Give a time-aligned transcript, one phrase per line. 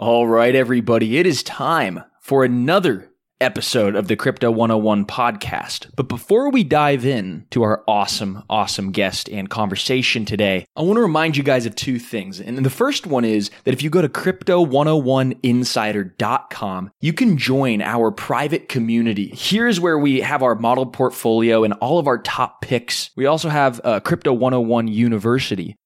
[0.00, 5.90] All right, everybody, it is time for another episode of the Crypto 101 podcast.
[5.94, 10.96] But before we dive in to our awesome, awesome guest and conversation today, I want
[10.96, 12.40] to remind you guys of two things.
[12.40, 18.10] And the first one is that if you go to crypto101insider.com, you can join our
[18.10, 19.34] private community.
[19.34, 23.10] Here's where we have our model portfolio and all of our top picks.
[23.16, 25.76] We also have uh, Crypto 101 University,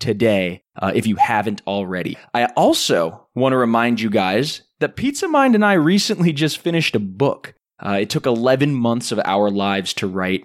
[0.00, 2.16] today uh, if you haven't already.
[2.34, 6.96] I also want to remind you guys that Pizza Mind and I recently just finished
[6.96, 7.54] a book.
[7.78, 10.44] Uh, it took 11 months of our lives to write,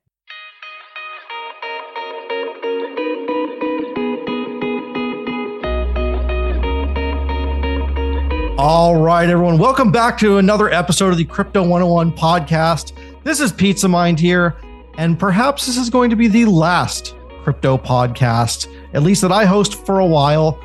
[8.63, 9.57] All right, everyone.
[9.57, 12.91] Welcome back to another episode of the Crypto 101 podcast.
[13.23, 14.55] This is Pizza Mind here,
[14.99, 19.45] and perhaps this is going to be the last crypto podcast, at least that I
[19.45, 20.63] host for a while.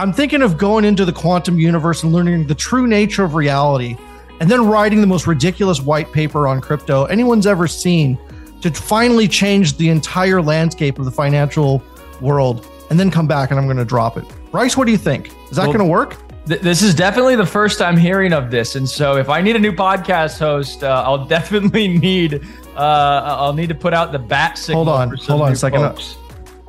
[0.00, 3.96] I'm thinking of going into the quantum universe and learning the true nature of reality,
[4.40, 8.18] and then writing the most ridiculous white paper on crypto anyone's ever seen
[8.60, 11.80] to finally change the entire landscape of the financial
[12.20, 14.24] world, and then come back and I'm going to drop it.
[14.50, 15.28] Bryce, what do you think?
[15.48, 16.16] Is that well, going to work?
[16.46, 19.56] Th- this is definitely the first I'm hearing of this, and so if I need
[19.56, 22.42] a new podcast host, uh, I'll definitely need
[22.76, 24.84] uh, I'll need to put out the bat signal.
[24.84, 25.80] Hold on, hold on a second.
[25.80, 26.16] Folks.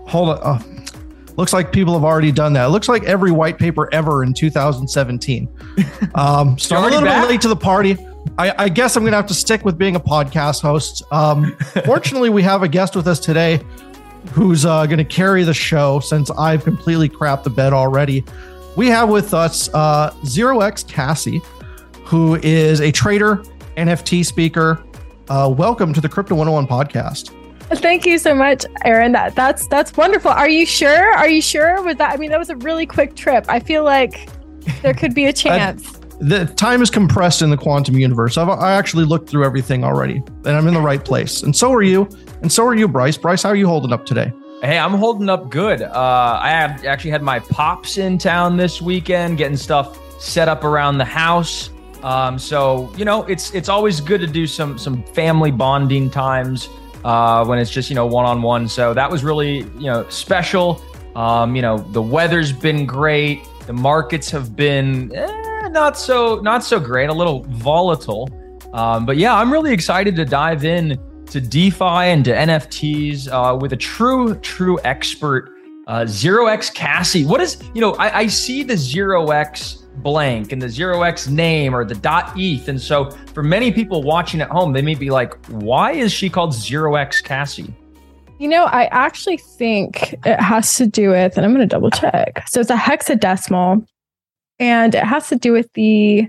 [0.07, 0.39] Hold on.
[0.43, 0.81] Oh,
[1.37, 2.65] looks like people have already done that.
[2.65, 5.49] It looks like every white paper ever in 2017.
[6.15, 7.23] Um, so I'm a little back?
[7.23, 7.95] bit late to the party.
[8.37, 11.03] I, I guess I'm going to have to stick with being a podcast host.
[11.11, 11.55] Um,
[11.85, 13.61] fortunately, we have a guest with us today
[14.33, 18.25] who's uh, going to carry the show since I've completely crapped the bed already
[18.75, 21.41] we have with us uh, Zero X Cassie,
[22.05, 23.37] who is a trader,
[23.77, 24.83] NFT speaker.
[25.29, 27.33] Uh, welcome to the Crypto 101 podcast.
[27.79, 29.13] Thank you so much, Aaron.
[29.13, 30.31] That that's that's wonderful.
[30.31, 31.13] Are you sure?
[31.13, 31.81] Are you sure?
[31.83, 32.13] Was that?
[32.13, 33.45] I mean, that was a really quick trip.
[33.47, 34.29] I feel like
[34.81, 35.95] there could be a chance.
[35.95, 38.37] I, the time is compressed in the quantum universe.
[38.37, 41.43] I've, I actually looked through everything already, and I'm in the right place.
[41.43, 42.09] And so are you.
[42.41, 43.17] And so are you, Bryce.
[43.17, 44.33] Bryce, how are you holding up today?
[44.61, 45.81] Hey, I'm holding up good.
[45.81, 50.63] Uh, I have actually had my pops in town this weekend, getting stuff set up
[50.63, 51.71] around the house.
[52.03, 56.69] Um, so you know, it's it's always good to do some some family bonding times
[57.03, 58.67] uh, when it's just you know one on one.
[58.67, 60.79] So that was really you know special.
[61.15, 63.41] Um, you know, the weather's been great.
[63.65, 68.29] The markets have been eh, not so not so great, a little volatile.
[68.73, 70.99] Um, but yeah, I'm really excited to dive in
[71.31, 75.49] to DeFi and to NFTs uh, with a true, true expert,
[75.87, 77.25] uh, Zero X Cassie.
[77.25, 81.27] What is, you know, I, I see the Zero X blank and the Zero X
[81.27, 82.67] name or the dot ETH.
[82.67, 86.29] And so for many people watching at home, they may be like, why is she
[86.29, 87.73] called Zero X Cassie?
[88.37, 91.91] You know, I actually think it has to do with, and I'm going to double
[91.91, 92.43] check.
[92.47, 93.85] So it's a hexadecimal
[94.59, 96.27] and it has to do with the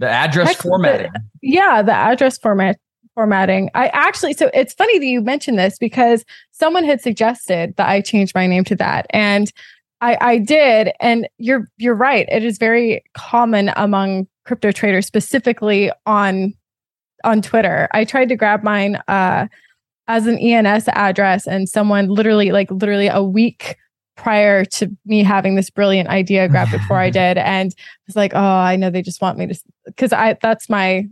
[0.00, 1.12] the address hex- formatting.
[1.12, 2.76] The, yeah, the address format
[3.14, 3.70] formatting.
[3.74, 8.00] I actually, so it's funny that you mentioned this because someone had suggested that I
[8.00, 9.06] change my name to that.
[9.10, 9.52] And
[10.00, 10.92] I, I did.
[11.00, 12.26] And you're, you're right.
[12.30, 16.54] It is very common among crypto traders, specifically on,
[17.24, 17.88] on Twitter.
[17.92, 19.46] I tried to grab mine, uh,
[20.10, 23.76] as an ENS address and someone literally like literally a week
[24.16, 27.72] prior to me having this brilliant idea grabbed before I did and
[28.08, 29.54] was like, oh, I know they just want me to
[29.86, 31.06] because I that's my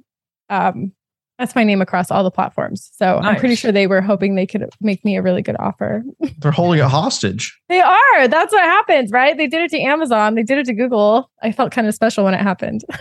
[0.50, 0.92] um
[1.38, 2.90] That's my name across all the platforms.
[2.94, 6.02] So I'm pretty sure they were hoping they could make me a really good offer.
[6.38, 7.56] They're holding it hostage.
[7.68, 8.28] They are.
[8.28, 9.36] That's what happens, right?
[9.36, 10.34] They did it to Amazon.
[10.34, 11.30] They did it to Google.
[11.42, 12.84] I felt kind of special when it happened.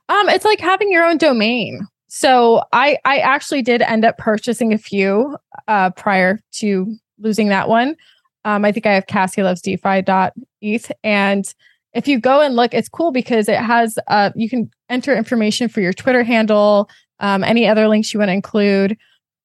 [0.09, 1.87] Um, it's like having your own domain.
[2.09, 5.37] So I I actually did end up purchasing a few
[5.69, 7.97] uh prior to losing that one.
[8.45, 10.93] Um, I think I have Cassie loves DeFi.eth.
[11.03, 11.55] And
[11.95, 15.69] if you go and look, it's cool because it has uh you can enter information
[15.69, 16.89] for your Twitter handle,
[17.21, 18.97] um, any other links you want to include.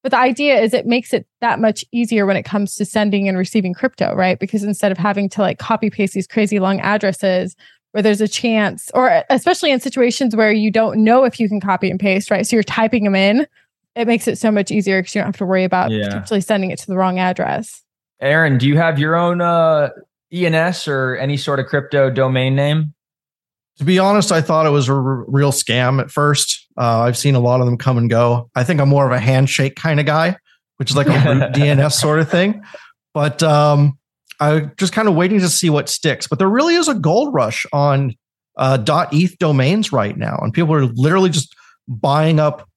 [0.04, 3.28] But the idea is it makes it that much easier when it comes to sending
[3.28, 4.40] and receiving crypto, right?
[4.40, 7.56] Because instead of having to like copy paste these crazy long addresses,
[7.92, 11.60] where there's a chance, or especially in situations where you don't know if you can
[11.60, 12.46] copy and paste, right?
[12.48, 13.46] So you're typing them in.
[13.96, 16.06] It makes it so much easier because you don't have to worry about Yeah.
[16.08, 17.82] potentially sending it to the wrong address.
[18.22, 19.90] Aaron, do you have your own uh,
[20.32, 22.94] ENS or any sort of crypto domain name?
[23.80, 26.68] To be honest, I thought it was a r- real scam at first.
[26.78, 28.50] Uh, I've seen a lot of them come and go.
[28.56, 30.38] I think I'm more of a handshake kind of guy,
[30.78, 32.62] which is like a root DNS sort of thing.
[33.14, 33.98] But um,
[34.42, 36.28] I'm just kind of waiting to see what sticks.
[36.28, 38.16] But there really is a gold rush on
[38.58, 38.78] uh,
[39.14, 41.56] .eth domains right now, and people are literally just
[41.88, 42.68] buying up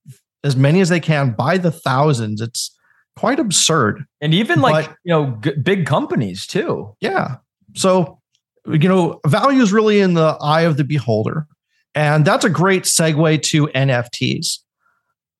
[0.44, 2.40] as many as they can by the thousands.
[2.40, 2.70] It's
[3.16, 4.04] quite absurd.
[4.20, 6.94] And even like, But- you know, g- big companies too.
[7.00, 7.36] Yeah.
[7.74, 8.20] So,
[8.66, 11.46] you know, value is really in the eye of the beholder.
[11.94, 14.58] And that's a great segue to NFTs.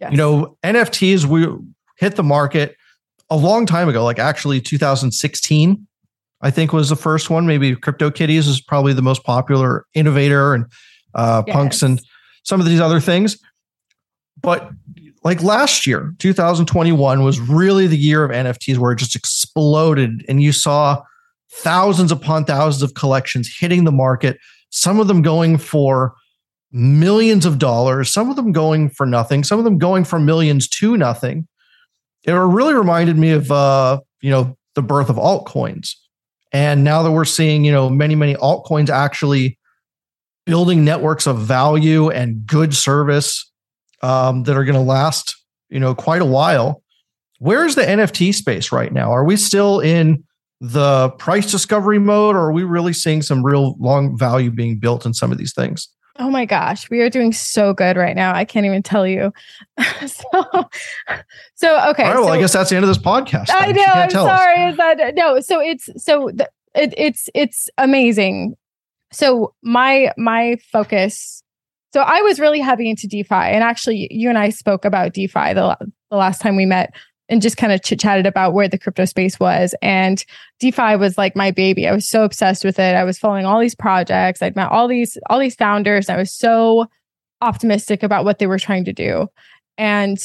[0.01, 0.11] Yes.
[0.11, 1.47] You know, NFTs, we
[1.99, 2.77] hit the market
[3.31, 5.87] a long time ago, like actually 2016,
[6.45, 7.47] I think was the first one.
[7.47, 10.67] Maybe CryptoKitties is probably the most popular innovator and
[11.15, 12.03] uh, punks and
[12.43, 13.39] some of these other things.
[14.43, 14.71] But
[15.23, 20.43] like last year, 2021 was really the year of NFTs where it just exploded and
[20.43, 21.03] you saw
[21.51, 24.39] thousands upon thousands of collections hitting the market,
[24.69, 26.15] some of them going for
[26.73, 30.69] millions of dollars, some of them going for nothing, some of them going from millions
[30.69, 31.49] to nothing.
[32.25, 35.95] It really reminded me of uh, you know, the birth of altcoins.
[36.55, 39.59] And now that we're seeing, you know, many, many altcoins actually
[40.47, 43.51] building networks of value and good service
[44.03, 45.35] um, that are going to last,
[45.69, 46.81] you know, quite a while.
[47.41, 49.11] Where's the NFT space right now?
[49.11, 50.23] Are we still in
[50.61, 55.05] the price discovery mode, or are we really seeing some real long value being built
[55.05, 55.89] in some of these things?
[56.19, 58.35] Oh my gosh, we are doing so good right now.
[58.35, 59.33] I can't even tell you.
[60.07, 60.69] so,
[61.55, 62.05] so okay.
[62.05, 63.47] All right, well, I guess that's the end of this podcast.
[63.51, 63.83] I know.
[63.85, 64.65] I'm sorry.
[64.67, 65.41] Is that no?
[65.41, 68.55] So it's so the, it, it's it's amazing.
[69.13, 71.43] So my my focus.
[71.93, 75.55] So I was really heavy into DeFi, and actually, you and I spoke about DeFi
[75.55, 75.77] the
[76.11, 76.93] the last time we met,
[77.29, 79.75] and just kind of chit chatted about where the crypto space was.
[79.81, 80.25] And
[80.61, 81.89] DeFi was like my baby.
[81.89, 82.95] I was so obsessed with it.
[82.95, 84.43] I was following all these projects.
[84.43, 86.09] I'd met all these all these founders.
[86.09, 86.87] I was so
[87.41, 89.29] optimistic about what they were trying to do,
[89.79, 90.19] and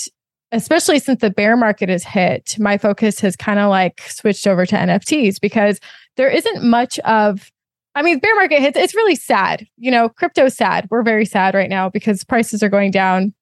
[0.51, 4.65] especially since the bear market has hit, my focus has kind of like switched over
[4.65, 5.79] to NFTs because
[6.17, 7.51] there isn't much of
[7.95, 9.67] I mean, bear market hits, it's really sad.
[9.77, 10.87] You know, crypto's sad.
[10.89, 13.33] We're very sad right now because prices are going down.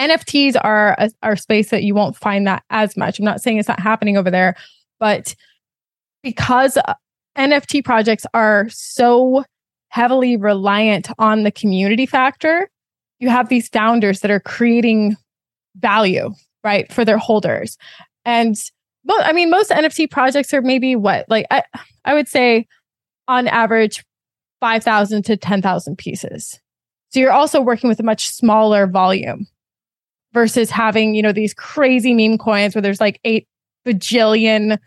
[0.00, 3.18] NFTs are a, are space that you won't find that as much.
[3.18, 4.56] I'm not saying it's not happening over there,
[4.98, 5.34] but
[6.22, 6.94] because uh,
[7.36, 9.44] NFT projects are so
[9.88, 12.70] heavily reliant on the community factor,
[13.18, 15.16] you have these founders that are creating
[15.76, 16.30] value,
[16.64, 17.76] right, for their holders.
[18.24, 18.56] And
[19.04, 21.62] well, I mean, most NFT projects are maybe what, like I,
[22.04, 22.66] I would say
[23.28, 24.04] on average
[24.60, 26.58] 5,000 to 10,000 pieces.
[27.10, 29.46] So you're also working with a much smaller volume
[30.32, 33.46] versus having, you know, these crazy meme coins where there's like 8
[33.86, 34.78] bajillion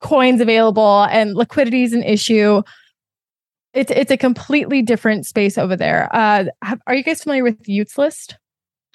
[0.00, 2.62] coins available and liquidity is an issue.
[3.74, 6.08] It's it's a completely different space over there.
[6.12, 8.36] Uh, have, are you guys familiar with y00ts List?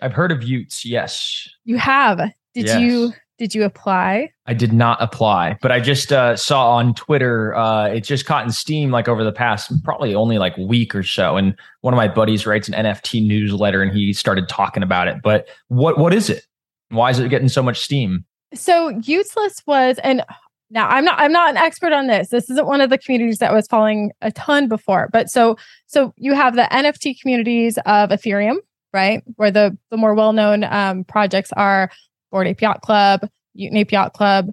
[0.01, 0.83] I've heard of y00ts.
[0.85, 1.47] Yes.
[1.63, 2.17] You have.
[2.53, 2.79] Did Yes.
[2.81, 4.29] you did you apply?
[4.45, 8.45] I did not apply, but I just uh, saw on Twitter uh, it just caught
[8.45, 11.35] in steam like over the past probably only like week or so.
[11.37, 15.17] And one of my buddies writes an NFT newsletter, and he started talking about it.
[15.23, 16.45] But what what is it?
[16.89, 18.25] Why is it getting so much steam?
[18.53, 20.23] So Useless was, and
[20.69, 22.29] Now, I'm not I'm not an expert on this.
[22.29, 25.09] This isn't one of the communities that was following a ton before.
[25.11, 28.57] But so so you have the NFT communities of Ethereum,
[28.93, 29.23] right?
[29.37, 31.89] Where the the more well-known um, projects are
[32.33, 34.49] Bored Ape Yacht Club, Mutant Ape Yacht Club,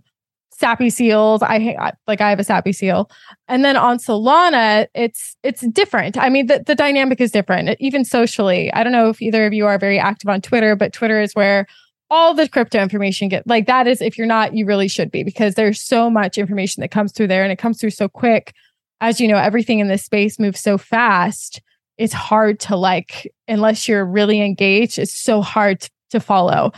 [0.52, 1.42] Sappy Seals.
[1.42, 3.10] I, like I have a Sappy Seal.
[3.48, 6.16] And then on Solana, it's it's different.
[6.18, 8.72] I mean, the, the dynamic is different, even socially.
[8.74, 11.34] I don't know if either of you are very active on Twitter, but Twitter is
[11.34, 11.66] where
[12.10, 15.22] all the crypto information get like that is if you're not you really should be
[15.22, 18.52] because there's so much information that comes through there and it comes through so quick
[19.00, 21.62] as you know everything in this space moves so fast
[21.98, 26.72] it's hard to like unless you're really engaged it's so hard to follow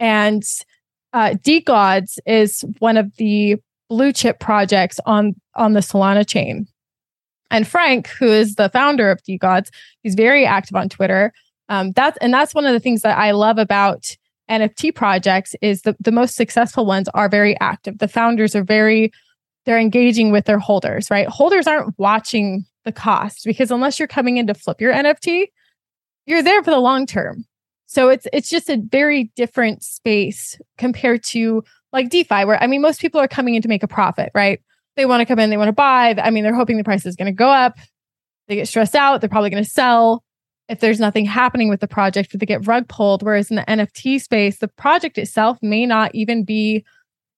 [0.00, 0.42] and
[1.12, 3.56] uh DeGods is one of the
[3.88, 6.66] blue chip projects on on the solana chain
[7.50, 9.70] and frank who is the founder of DeGods
[10.02, 11.32] he's very active on twitter
[11.68, 14.16] um that's and that's one of the things that i love about
[14.48, 17.98] NFT projects is the, the most successful ones are very active.
[17.98, 19.12] The founders are very,
[19.66, 21.28] they're engaging with their holders, right?
[21.28, 25.46] Holders aren't watching the cost because unless you're coming in to flip your NFT,
[26.26, 27.44] you're there for the long term.
[27.88, 32.80] So it's it's just a very different space compared to like DeFi, where I mean,
[32.80, 34.60] most people are coming in to make a profit, right?
[34.96, 36.14] They want to come in, they want to buy.
[36.22, 37.78] I mean, they're hoping the price is going to go up.
[38.46, 39.20] They get stressed out.
[39.20, 40.22] They're probably going to sell
[40.68, 43.22] if there's nothing happening with the project, they get rug pulled.
[43.22, 46.84] Whereas in the NFT space, the project itself may not even be,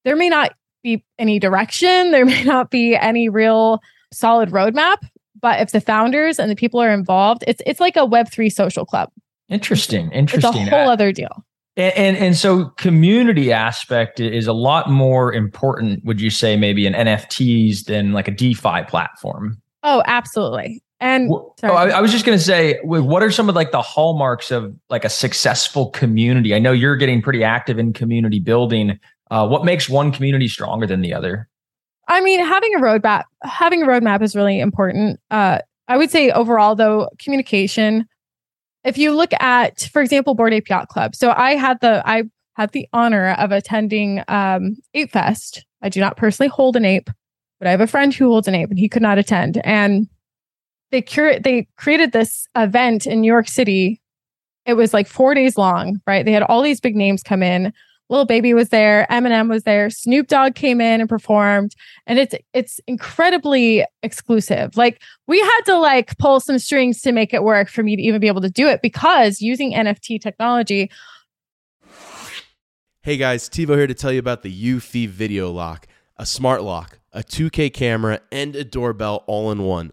[0.05, 0.53] there may not
[0.83, 3.81] be any direction, there may not be any real
[4.13, 4.99] solid roadmap.
[5.41, 8.51] But if the founders and the people are involved, it's it's like a Web three
[8.51, 9.11] social club.
[9.51, 10.11] Interesting.
[10.13, 10.63] Interesting.
[10.63, 11.45] It's a whole other deal.
[11.77, 16.87] And, and, and so community aspect is a lot more important, would you say, maybe
[16.87, 19.61] in NFTs than like a DeFi platform?
[19.83, 20.83] Oh, absolutely.
[21.01, 23.81] And oh, I, I, was just going to say, what are some of like the
[23.81, 26.55] hallmarks of like a successful community?
[26.55, 29.01] I know you're getting pretty active in community building.
[29.31, 31.49] Uh, what makes one community stronger than the other?
[32.09, 35.19] I mean, having a roadmap, having a roadmap is really important.
[35.31, 38.07] Uh, I would say overall, though, communication.
[38.85, 41.15] If you look at, for example, Bored Ape Yacht Club.
[41.15, 45.65] So I had the I had the honor of attending um, Ape Fest.
[45.83, 47.09] I do not personally hold an ape,
[47.59, 49.61] but I have a friend who holds an ape, and he could not attend.
[49.65, 50.09] And
[50.91, 54.01] they cure they created this event in New York City.
[54.67, 56.25] It was like four days long, right?
[56.25, 57.73] They had all these big names come in.
[58.11, 61.77] Lil Baby was there, Eminem was there, Snoop Dogg came in and performed,
[62.07, 64.77] and it's it's incredibly exclusive.
[64.77, 68.03] Like we had to like pull some strings to make it work for me to
[68.03, 70.91] even be able to do it because using NFT technology.
[73.03, 75.87] Hey guys, Tivo here to tell you about the Eufy Video Lock,
[76.17, 79.93] a smart lock, a 2K camera, and a doorbell all in one.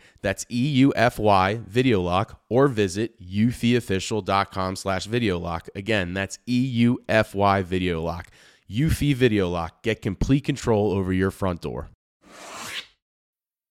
[0.21, 5.67] That's E U F Y Video Lock, or visit eufyofficial.com slash video lock.
[5.75, 8.27] Again, that's E U F Y Video Lock.
[8.69, 9.83] Eufy Video Lock.
[9.83, 11.89] Get complete control over your front door.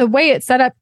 [0.00, 0.72] the way it's set up,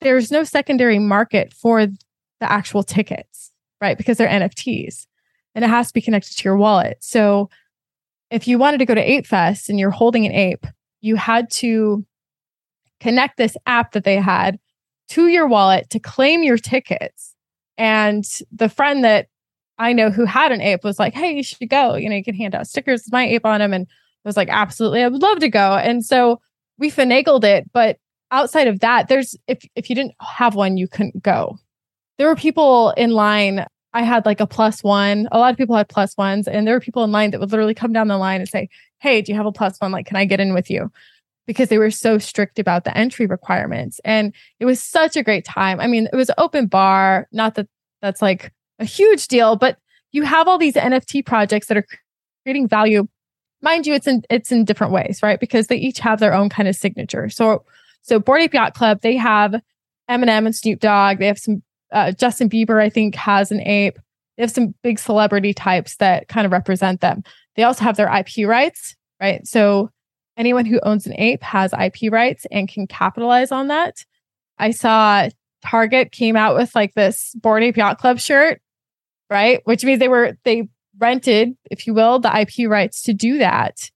[0.00, 1.96] there's no secondary market for the
[2.40, 3.98] actual tickets, right?
[3.98, 5.06] Because they're NFTs
[5.54, 6.96] and it has to be connected to your wallet.
[7.00, 7.50] So
[8.30, 10.66] if you wanted to go to Ape Fest and you're holding an ape,
[11.02, 12.06] you had to
[13.00, 14.58] connect this app that they had
[15.10, 17.34] to your wallet to claim your tickets.
[17.76, 19.26] And the friend that
[19.76, 21.96] I know who had an ape was like, Hey, you should go.
[21.96, 23.74] You know, you can hand out stickers with my ape on them.
[23.74, 25.74] And I was like, Absolutely, I would love to go.
[25.74, 26.40] And so
[26.78, 27.70] we finagled it.
[27.70, 27.98] But
[28.30, 31.58] outside of that, there's if if you didn't have one, you couldn't go.
[32.18, 33.66] There were people in line.
[33.92, 35.28] I had like a plus one.
[35.30, 37.52] A lot of people had plus ones, and there were people in line that would
[37.52, 39.92] literally come down the line and say, Hey, do you have a plus one?
[39.92, 40.90] Like, can I get in with you?
[41.46, 44.00] because they were so strict about the entry requirements.
[44.04, 45.80] And it was such a great time.
[45.80, 47.68] I mean, it was open bar, not that
[48.02, 49.78] that's like a huge deal, but
[50.12, 51.86] you have all these NFT projects that are
[52.44, 53.06] creating value.
[53.62, 55.40] Mind you, it's in it's in different ways, right?
[55.40, 57.28] Because they each have their own kind of signature.
[57.28, 57.64] So
[58.04, 59.54] so Bored Ape Yacht Club, they have
[60.10, 61.18] Eminem and Snoop Dogg.
[61.18, 63.98] They have some uh, Justin Bieber, I think, has an ape.
[64.36, 67.22] They have some big celebrity types that kind of represent them.
[67.56, 69.46] They also have their IP rights, right?
[69.46, 69.90] So
[70.36, 74.04] anyone who owns an ape has IP rights and can capitalize on that.
[74.58, 75.28] I saw
[75.62, 78.60] Target came out with like this Bored Ape Yacht Club shirt,
[79.30, 79.60] right?
[79.64, 80.68] Which means they were they
[80.98, 83.90] rented, if you will, the IP rights to do that.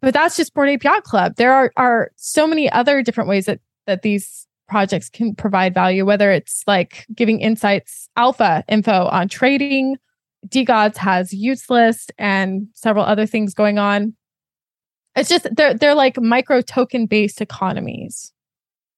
[0.00, 1.36] But that's just Bored Ape Yacht Club.
[1.36, 6.06] There are are so many other different ways that that these projects can provide value,
[6.06, 9.96] whether it's like giving insights, alpha info on trading.
[10.48, 14.14] DeGods has useless and several other things going on.
[15.16, 18.32] It's just they're they're like micro token based economies.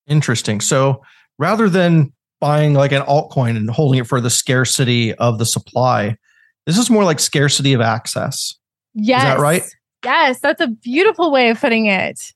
[0.06, 0.60] Interesting.
[0.60, 1.02] So
[1.38, 6.16] rather than buying like an altcoin and holding it for the scarcity of the supply,
[6.66, 8.54] this is more like scarcity of access.
[8.94, 9.22] Yes.
[9.22, 9.62] Is that right?
[10.04, 12.32] Yes, that's a beautiful way of putting it.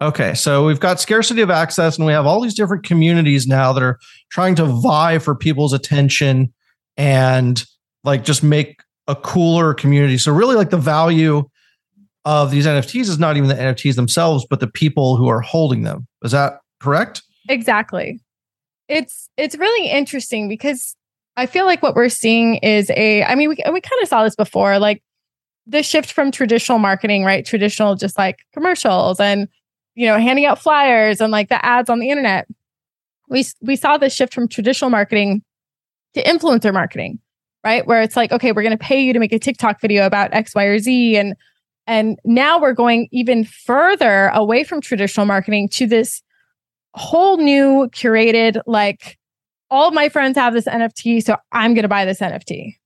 [0.00, 3.72] Okay, so we've got scarcity of access, and we have all these different communities now
[3.72, 3.98] that are
[4.30, 6.52] trying to vie for people's attention
[6.96, 7.64] and
[8.02, 10.18] like just make a cooler community.
[10.18, 11.44] So, really, like the value
[12.24, 15.82] of these NFTs is not even the NFTs themselves, but the people who are holding
[15.82, 16.06] them.
[16.22, 17.22] Is that correct?
[17.48, 18.20] Exactly.
[18.88, 20.96] It's it's really interesting because
[21.36, 24.24] I feel like what we're seeing is a I mean we we kind of saw
[24.24, 25.02] this before like
[25.66, 27.44] the shift from traditional marketing, right?
[27.44, 29.48] Traditional just like commercials and
[29.94, 32.46] you know handing out flyers and like the ads on the internet.
[33.28, 35.42] We we saw the shift from traditional marketing
[36.14, 37.18] to influencer marketing,
[37.64, 37.86] right?
[37.86, 40.34] Where it's like okay, we're going to pay you to make a TikTok video about
[40.34, 41.34] X, Y, or Z and
[41.86, 46.22] and now we're going even further away from traditional marketing to this
[46.94, 49.18] whole new curated, like,
[49.70, 52.76] all my friends have this NFT, so I'm going to buy this NFT,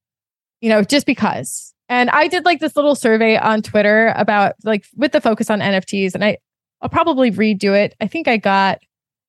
[0.60, 1.74] you know, just because.
[1.88, 5.60] And I did like this little survey on Twitter about like with the focus on
[5.60, 6.38] NFTs, and I,
[6.82, 7.94] I'll probably redo it.
[8.00, 8.80] I think I got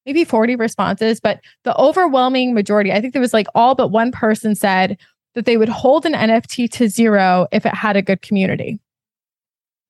[0.06, 4.12] maybe 40 responses, but the overwhelming majority, I think there was like all but one
[4.12, 4.98] person said
[5.36, 8.80] that they would hold an NFT to zero if it had a good community.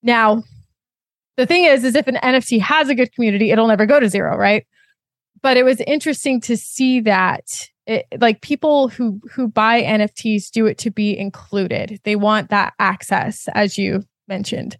[0.04, 0.44] Now,
[1.38, 4.10] the thing is, is if an NFT has a good community, it'll never go to
[4.10, 4.68] zero, right?
[5.42, 10.68] But it was interesting to see that it, like people who who buy NFTs do
[10.68, 12.00] it to be included.
[12.04, 14.78] They want that access, as you mentioned.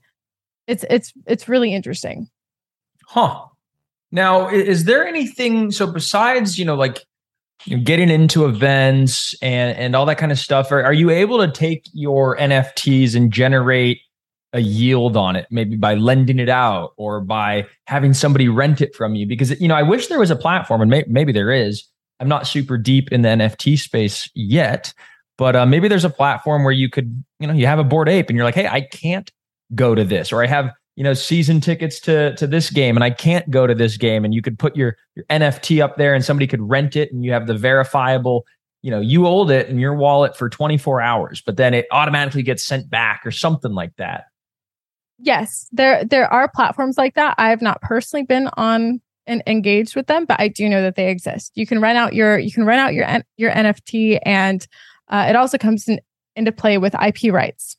[0.68, 2.30] It's it's it's really interesting.
[3.08, 3.46] Huh.
[4.12, 7.04] Now, is there anything so besides, you know, like
[7.84, 11.52] getting into events and and all that kind of stuff, are, are you able to
[11.52, 14.00] take your NFTs and generate
[14.54, 18.96] a yield on it, maybe by lending it out or by having somebody rent it
[18.96, 19.28] from you.
[19.28, 21.88] Because, you know, I wish there was a platform, and may- maybe there is.
[22.20, 24.94] I'm not super deep in the NFT space yet,
[25.38, 28.10] but uh, maybe there's a platform where you could, you know, you have a Bored
[28.10, 29.32] Ape and you're like, hey, I can't
[29.76, 33.04] go to this, or I have, you know, season tickets to to this game and
[33.04, 36.14] I can't go to this game, and you could put your your NFT up there
[36.14, 38.46] and somebody could rent it, and you have the verifiable
[38.82, 42.42] you know you hold it in your wallet for 24 hours but then it automatically
[42.42, 44.28] gets sent back or something like that
[45.22, 47.36] yes, there there are platforms like that.
[47.38, 50.96] I have not personally been on and engaged with them, but I do know that
[50.96, 51.52] they exist.
[51.56, 54.68] You can rent out your you can rent out your your NFT, and
[55.08, 56.02] uh, it also comes in,
[56.36, 57.78] into play with IP rights.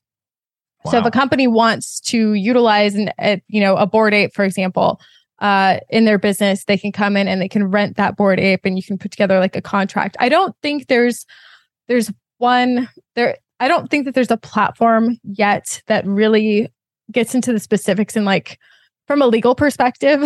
[0.85, 0.93] Wow.
[0.93, 4.45] So if a company wants to utilize an a, you know a Bored Ape, for
[4.45, 5.01] example,
[5.41, 8.65] uh, in their business, they can come in and they can rent that Bored Ape,
[8.65, 10.17] and you can put together like a contract.
[10.21, 11.27] I don't think there's
[11.89, 13.37] there's one there.
[13.59, 16.73] I don't think that there's a platform yet that really
[17.11, 18.59] gets into the specifics and like
[19.11, 20.23] from a legal perspective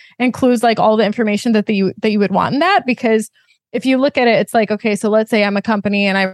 [0.20, 3.32] includes like all the information that the, you that you would want in that because
[3.72, 6.16] if you look at it it's like okay so let's say i'm a company and
[6.16, 6.32] i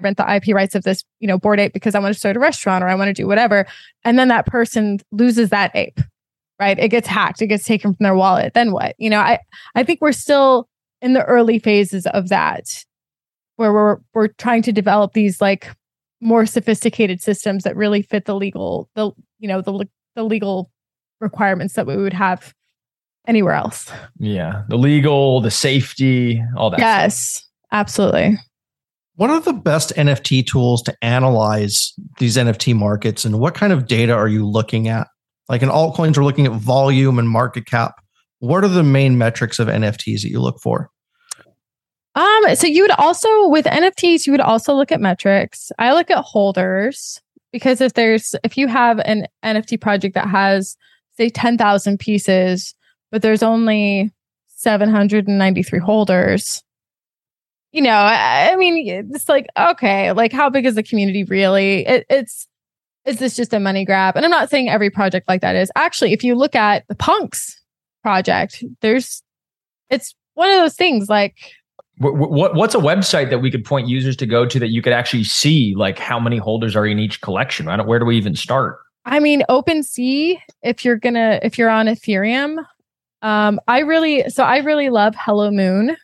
[0.00, 2.38] rent the ip rights of this you know Bored Ape because i want to start
[2.38, 3.66] a restaurant or i want to do whatever
[4.02, 6.00] and then that person loses that ape
[6.58, 6.78] right?
[6.78, 8.94] It gets hacked it gets taken from their wallet then what?
[8.96, 9.38] You know i
[9.74, 10.70] i think we're still
[11.02, 12.82] in the early phases of that
[13.56, 15.68] where we're we're trying to develop these like
[16.22, 20.70] more sophisticated systems that really fit the legal the you know the the legal
[21.22, 22.52] requirements that we would have
[23.26, 23.90] anywhere else.
[24.18, 24.64] Yeah.
[24.68, 26.80] The legal, the safety, all that.
[26.80, 27.44] Yes, stuff.
[27.72, 28.38] absolutely.
[29.16, 33.86] What are the best NFT tools to analyze these NFT markets and what kind of
[33.86, 35.06] data are you looking at?
[35.48, 37.94] Like in altcoins, we're looking at volume and market cap.
[38.38, 40.90] What are the main metrics of NFTs that you look for?
[42.14, 45.70] Um, so you would also with NFTs, you would also look at metrics.
[45.78, 47.20] I look at holders
[47.52, 50.76] because if there's if you have an NFT project that has
[51.16, 52.74] say 10,000 pieces,
[53.10, 54.10] but there's only
[54.48, 56.62] 793 holders,
[57.72, 61.86] you know, I, I, mean, it's like, okay, like how big is the community really?
[61.86, 62.46] It, it's,
[63.06, 64.14] is this just a money grab?
[64.14, 65.72] And I'm not saying every project like that is.
[65.74, 67.60] Actually, if you look at the punks
[68.02, 69.22] project, there's,
[69.88, 71.34] it's one of those things like,
[71.96, 74.82] what, what, what's a website that we could point users to go to that you
[74.82, 77.68] could actually see like how many holders are in each collection?
[77.68, 78.80] I don't, where do we even start?
[79.04, 82.64] I mean, OpenSea, if you're gonna, if you're on Ethereum,
[83.22, 85.96] um, I really, so I really love Hello Moon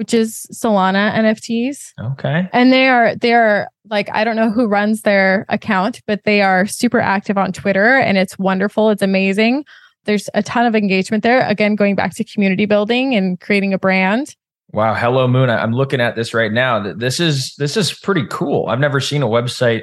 [0.00, 1.92] which is Solana NFTs.
[2.12, 2.48] Okay.
[2.54, 6.40] And they are they are like I don't know who runs their account, but they
[6.40, 8.88] are super active on Twitter and it's wonderful.
[8.88, 9.66] It's amazing.
[10.06, 11.46] There's a ton of engagement there.
[11.46, 14.34] Again, going back to community building and creating a brand.
[14.72, 15.50] Wow, Hello Moon.
[15.50, 16.94] I'm looking at this right now.
[16.94, 18.68] This is this is pretty cool.
[18.68, 19.82] I've never seen a website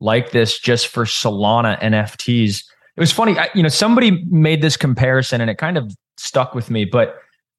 [0.00, 2.64] like this just for Solana NFTs.
[2.96, 6.54] It was funny, I, you know, somebody made this comparison and it kind of stuck
[6.54, 7.18] with me, but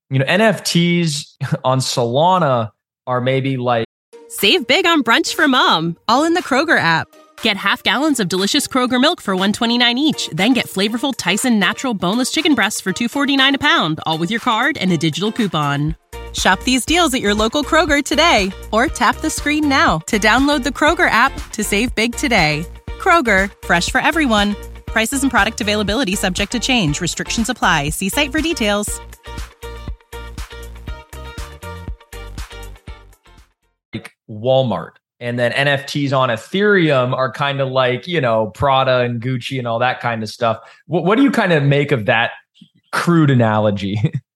[0.09, 2.71] you know, NFTs on Solana
[3.05, 3.85] are maybe like
[4.29, 7.07] Save big on brunch for mom, all in the Kroger app.
[7.41, 11.93] Get half gallons of delicious Kroger milk for 129 each, then get flavorful Tyson natural
[11.93, 15.95] boneless chicken breasts for 249 a pound, all with your card and a digital coupon.
[16.33, 20.63] Shop these deals at your local Kroger today or tap the screen now to download
[20.63, 22.65] the Kroger app to save big today.
[22.99, 24.55] Kroger, fresh for everyone.
[24.85, 26.99] Prices and product availability subject to change.
[26.99, 27.89] Restrictions apply.
[27.89, 28.99] See site for details.
[33.93, 34.93] Like Walmart.
[35.19, 39.67] And then NFTs on Ethereum are kind of like, you know, Prada and Gucci and
[39.67, 40.59] all that kind of stuff.
[40.85, 42.31] What, what do you kind of make of that
[42.91, 43.99] crude analogy?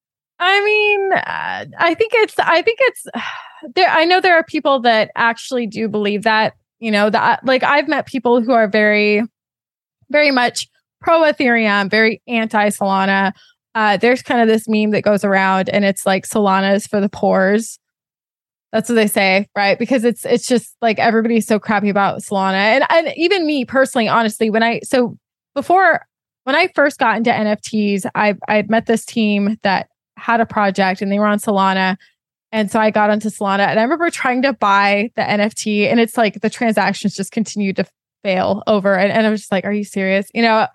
[0.44, 3.06] I mean, uh, I think it's, I think it's
[3.76, 3.88] there.
[3.88, 7.86] I know there are people that actually do believe that, you know, that like I've
[7.86, 9.22] met people who are very,
[10.10, 10.68] very much
[11.00, 13.32] pro Ethereum, very anti Solana.
[13.76, 17.00] Uh, there's kind of this meme that goes around and it's like Solana is for
[17.00, 17.78] the pores.
[18.72, 19.78] That's what they say, right?
[19.78, 22.54] Because it's it's just like everybody's so crappy about Solana.
[22.54, 25.16] And and even me personally, honestly, when I so
[25.54, 26.04] before
[26.44, 29.88] when I first got into NFTs, I I met this team that
[30.22, 31.96] had a project and they were on Solana.
[32.50, 35.98] And so I got onto Solana and I remember trying to buy the NFT and
[35.98, 37.86] it's like the transactions just continued to
[38.22, 38.94] fail over.
[38.94, 40.28] And, and I was just like, are you serious?
[40.34, 40.66] You know,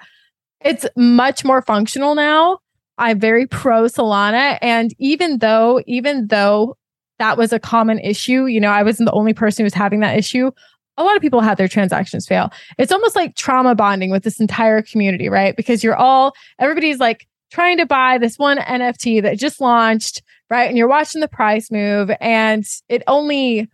[0.62, 2.60] it's much more functional now.
[2.98, 4.58] I'm very pro Solana.
[4.62, 6.76] And even though, even though
[7.20, 8.46] that was a common issue.
[8.46, 10.52] You know, I wasn't the only person who was having that issue.
[10.98, 12.52] A lot of people had their transactions fail.
[12.78, 15.56] It's almost like trauma bonding with this entire community, right?
[15.56, 20.68] Because you're all, everybody's like trying to buy this one NFT that just launched, right?
[20.68, 23.70] And you're watching the price move and it only,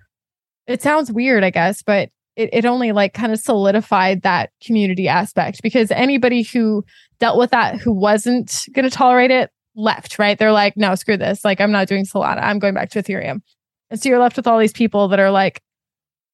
[0.68, 5.08] it sounds weird, I guess, but it, it only like kind of solidified that community
[5.08, 6.84] aspect because anybody who
[7.20, 10.38] dealt with that who wasn't going to tolerate it left, right?
[10.38, 11.44] They're like, no, screw this.
[11.44, 12.42] Like, I'm not doing Solana.
[12.42, 13.42] I'm going back to Ethereum.
[13.90, 15.62] And so you're left with all these people that are like,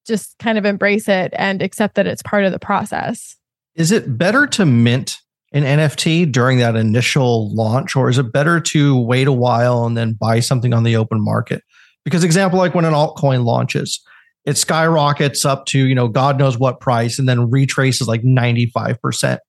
[0.07, 3.35] just kind of embrace it and accept that it's part of the process.
[3.75, 5.19] Is it better to mint
[5.51, 9.97] an NFT during that initial launch, or is it better to wait a while and
[9.97, 11.63] then buy something on the open market?
[12.05, 13.99] Because example, like when an altcoin launches,
[14.45, 19.39] it skyrockets up to, you know, God knows what price and then retraces like 95%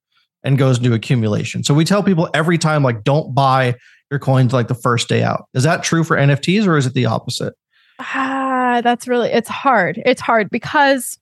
[0.43, 1.63] and goes into accumulation.
[1.65, 3.77] So we tell people every time, like, don't buy
[4.11, 5.45] your coins like the first day out.
[5.55, 7.55] Is that true for NFTs or is it the opposite?
[7.99, 10.03] Ah, that's really, it's hard.
[10.05, 11.19] It's hard because,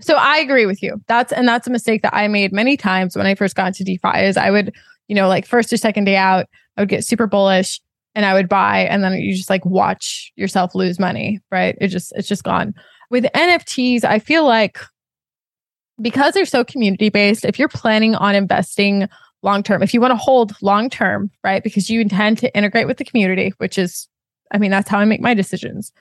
[0.00, 1.00] so I agree with you.
[1.06, 3.84] That's, and that's a mistake that I made many times when I first got into
[3.84, 4.74] DeFi is I would,
[5.08, 7.80] you know, like first or second day out, I would get super bullish
[8.14, 11.76] and I would buy and then you just like watch yourself lose money, right?
[11.80, 12.74] It just, it's just gone.
[13.10, 14.78] With NFTs, I feel like
[16.00, 19.08] because they're so community based, if you're planning on investing
[19.42, 22.86] long term, if you want to hold long term, right, because you intend to integrate
[22.86, 24.08] with the community, which is,
[24.52, 25.92] I mean, that's how I make my decisions.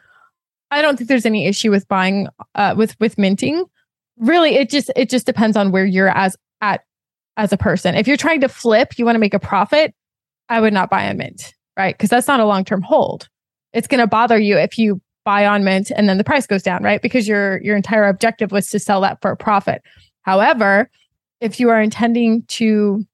[0.72, 3.66] I don't think there's any issue with buying, uh, with with minting.
[4.18, 6.82] Really, it just it just depends on where you're as at
[7.38, 7.96] as a person.
[7.96, 9.94] If you're trying to flip, you want to make a profit,
[10.50, 11.96] I would not buy a mint, right?
[11.96, 13.28] Because that's not a long term hold.
[13.74, 16.64] It's going to bother you if you buy on mint and then the price goes
[16.64, 17.02] down, right?
[17.02, 19.82] Because your your entire objective was to sell that for a profit.
[20.22, 20.90] However,
[21.42, 23.06] if you are intending to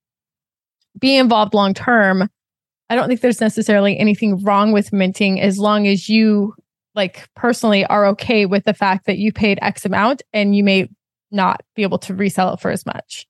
[0.99, 2.29] be involved long term,
[2.89, 6.53] I don't think there's necessarily anything wrong with minting as long as you
[6.95, 10.89] like personally are okay with the fact that you paid X amount and you may
[11.31, 13.25] not be able to resell it for as much.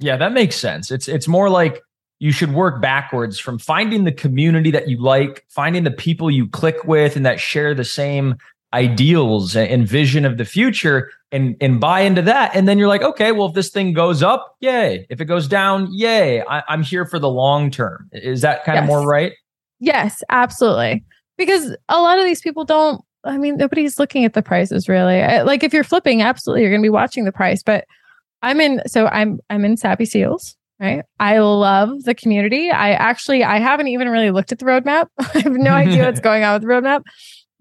[0.00, 0.90] Yeah, that makes sense.
[0.90, 1.82] It's it's more like
[2.20, 6.48] you should work backwards from finding the community that you like, finding the people you
[6.48, 8.36] click with and that share the same
[8.74, 13.02] ideals and vision of the future and and buy into that and then you're like
[13.02, 16.82] okay well if this thing goes up yay if it goes down yay I, am
[16.82, 18.82] here for the long term is that kind yes.
[18.82, 19.32] of more right
[19.80, 21.02] yes absolutely
[21.38, 25.20] because a lot of these people don't i mean nobody's looking at the prices really
[25.42, 27.84] like if you're flipping absolutely you're going to be watching the price but
[28.42, 33.42] i'm in so i'm i'm in sappy seals right i love the community i actually
[33.42, 36.54] i haven't even really looked at the roadmap i have no idea what's going on
[36.54, 37.02] with the roadmap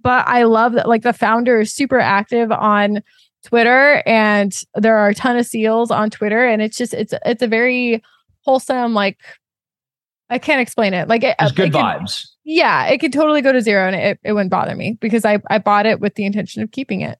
[0.07, 3.03] but I love that like the founder is super active on
[3.43, 7.41] Twitter and there are a ton of seals on Twitter and it's just it's it's
[7.41, 8.01] a very
[8.41, 9.17] wholesome like
[10.29, 11.07] I can't explain it.
[11.07, 12.25] Like it, it's uh, good it vibes.
[12.49, 15.39] Yeah, it could totally go to zero and it, it wouldn't bother me because I
[15.49, 17.19] I bought it with the intention of keeping it.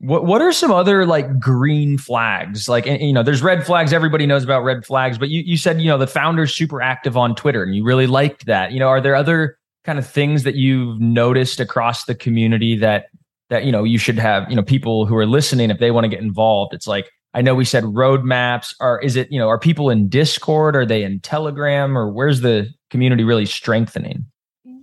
[0.00, 2.68] What what are some other like green flags?
[2.68, 3.94] Like eh, you know, there's red flags.
[3.94, 7.16] Everybody knows about red flags, but you you said you know the founder's super active
[7.16, 8.72] on Twitter and you really liked that.
[8.72, 13.06] You know, are there other kind of things that you've noticed across the community that
[13.48, 16.04] that you know you should have you know people who are listening if they want
[16.04, 19.48] to get involved it's like i know we said roadmaps are is it you know
[19.48, 24.26] are people in discord are they in telegram or where's the community really strengthening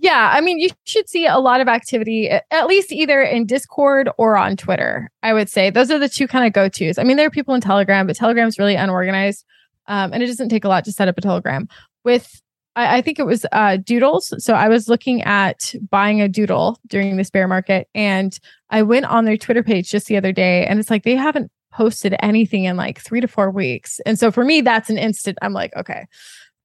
[0.04, 4.08] yeah i mean you should see a lot of activity at least either in discord
[4.18, 7.16] or on twitter i would say those are the two kind of go-to's i mean
[7.16, 9.44] there are people in telegram but telegram's really unorganized
[9.86, 11.68] um, and it doesn't take a lot to set up a telegram
[12.04, 12.40] with
[12.76, 14.32] I, I think it was uh, doodles.
[14.38, 18.36] So I was looking at buying a doodle during this bear market, and
[18.70, 21.50] I went on their Twitter page just the other day, and it's like they haven't
[21.72, 24.00] posted anything in like three to four weeks.
[24.06, 25.38] And so for me, that's an instant.
[25.42, 26.06] I'm like, okay,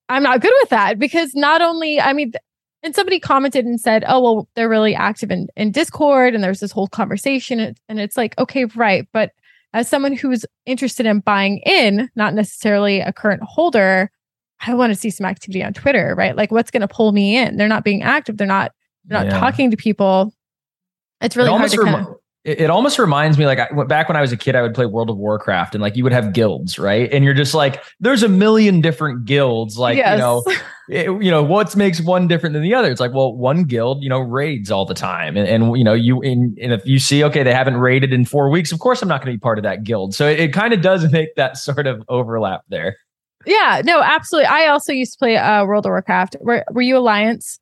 [0.08, 2.34] I'm not good with that because not only, I mean,
[2.82, 6.60] and somebody commented and said, oh, well, they're really active in, in Discord and there's
[6.60, 7.76] this whole conversation.
[7.90, 9.08] And it's like, okay, right.
[9.12, 9.32] But
[9.74, 14.10] as someone who's interested in buying in, not necessarily a current holder,
[14.66, 16.36] I want to see some activity on Twitter, right?
[16.36, 17.58] Like what's going to pull me in?
[17.58, 18.38] They're not being active.
[18.38, 18.72] They're not,
[19.06, 19.40] they're not yeah.
[19.40, 20.34] talking to people.
[21.22, 22.16] It's really it hard to rem- kind of-
[22.58, 24.86] it, almost reminds me like I, back when I was a kid, I would play
[24.86, 27.12] World of Warcraft and like you would have guilds, right?
[27.12, 29.78] And you're just like, there's a million different guilds.
[29.78, 30.14] Like, yes.
[30.14, 30.44] you know,
[30.90, 32.92] it, you know, what makes one different than the other?
[32.92, 35.38] It's like, well, one guild, you know, raids all the time.
[35.38, 38.26] And, and you know, you, in, and if you see, okay, they haven't raided in
[38.26, 40.16] four weeks, of course I'm not going to be part of that guild.
[40.16, 42.98] So it, it kind of does make that sort of overlap there.
[43.46, 44.48] Yeah, no, absolutely.
[44.48, 46.38] I also used to play uh, World of Warcraft.
[46.42, 47.60] Were Were you Alliance?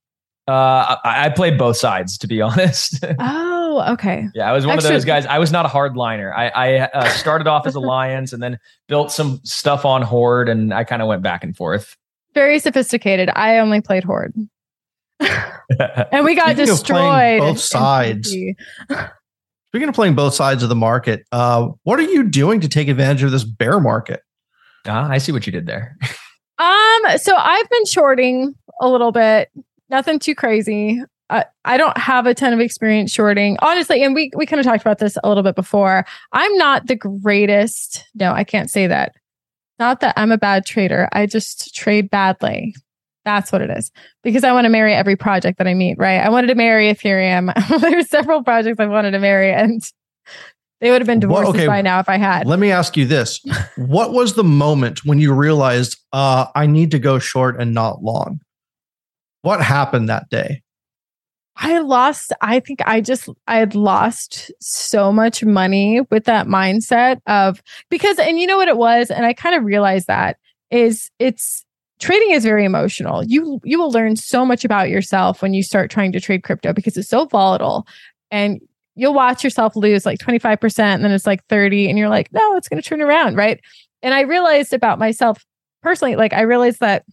[0.48, 3.04] Uh, I, I played both sides, to be honest.
[3.20, 4.28] oh, okay.
[4.34, 5.26] Yeah, I was one Extra- of those guys.
[5.26, 6.34] I was not a hardliner.
[6.34, 8.58] I, I uh, started off as Alliance and then
[8.88, 11.96] built some stuff on Horde, and I kind of went back and forth.
[12.34, 13.30] Very sophisticated.
[13.36, 14.34] I only played Horde,
[15.20, 17.40] and we got Speaking destroyed.
[17.40, 18.30] both sides.
[18.30, 22.88] Speaking of playing both sides of the market, uh, what are you doing to take
[22.88, 24.22] advantage of this bear market?
[24.88, 25.98] Ah, I see what you did there.
[26.58, 29.50] um, so I've been shorting a little bit.
[29.90, 31.02] Nothing too crazy.
[31.30, 34.04] I, I don't have a ton of experience shorting, honestly.
[34.04, 36.06] And we we kind of talked about this a little bit before.
[36.32, 38.06] I'm not the greatest.
[38.16, 39.14] No, I can't say that.
[39.80, 41.08] Not that I'm a bad trader.
[41.12, 42.74] I just trade badly.
[43.26, 43.92] That's what it is.
[44.24, 46.20] Because I want to marry every project that I meet, right?
[46.22, 47.54] I wanted to marry Ethereum.
[47.82, 49.84] There's several projects I wanted to marry, and
[50.80, 52.48] they would have been divorced okay, by now if I had.
[52.48, 53.42] Let me ask you this.
[53.76, 58.02] what was the moment when you realized uh, I need to go short and not
[58.02, 58.40] long?
[59.48, 60.62] What happened that day?
[61.56, 67.22] I lost, I think I just, I had lost so much money with that mindset
[67.28, 69.10] of because, and you know what it was?
[69.10, 70.36] And I kind of realized that
[70.70, 71.66] is it's,
[72.02, 73.24] trading is very emotional.
[73.24, 76.74] You, you will learn so much about yourself when you start trying to trade crypto
[76.74, 77.88] because it's so volatile
[78.30, 78.60] and
[78.96, 82.58] you'll watch yourself lose like 25% and then it's like 30 and you're like, no,
[82.58, 83.38] it's going to turn around.
[83.38, 83.62] Right.
[84.04, 85.46] And I realized about myself
[85.82, 87.06] personally, like I realized that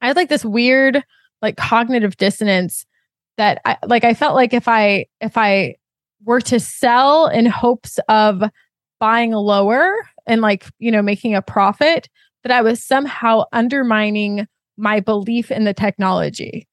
[0.00, 1.02] I had like this weird,
[1.42, 2.84] like cognitive dissonance
[3.36, 5.76] that I like, I felt like if I, if I
[6.24, 8.42] were to sell in hopes of
[8.98, 9.94] buying lower
[10.26, 12.08] and like, you know, making a profit,
[12.42, 16.66] that I was somehow undermining my belief in the technology,